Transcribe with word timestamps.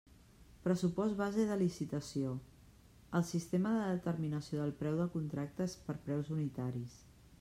Pressupost 0.67 1.17
base 1.17 1.43
de 1.49 1.57
licitació: 1.59 2.31
el 3.19 3.27
sistema 3.33 3.75
de 3.75 3.83
determinació 3.99 4.63
del 4.63 4.75
preu 4.81 4.97
del 5.03 5.13
contracte 5.19 5.69
és 5.71 5.77
per 5.87 6.01
preus 6.09 6.33
unitaris. 6.39 6.99